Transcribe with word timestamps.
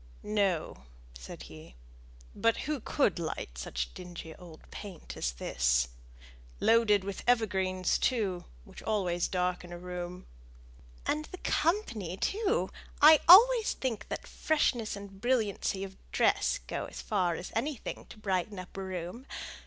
"No," 0.23 0.85
said 1.13 1.43
he; 1.43 1.75
"but 2.33 2.57
who 2.65 2.79
could 2.79 3.19
light 3.19 3.55
such 3.55 3.93
dingy 3.93 4.33
old 4.33 4.61
paint 4.71 5.15
as 5.15 5.33
this, 5.33 5.89
loaded 6.59 7.03
with 7.03 7.21
evergreens, 7.27 7.99
too, 7.99 8.45
which 8.63 8.81
always 8.81 9.27
darken 9.27 9.71
a 9.71 9.77
room?" 9.77 10.25
"And 11.05 11.25
the 11.25 11.37
company, 11.37 12.17
too! 12.17 12.71
I 12.99 13.19
always 13.29 13.73
think 13.73 14.09
that 14.09 14.25
freshness 14.25 14.95
and 14.95 15.21
brilliancy 15.21 15.83
of 15.83 15.97
dress 16.11 16.59
go 16.65 16.85
as 16.87 16.99
far 16.99 17.35
as 17.35 17.51
anything 17.55 18.07
to 18.09 18.17
brighten 18.17 18.57
up 18.57 18.75
a 18.77 18.81
room. 18.81 19.27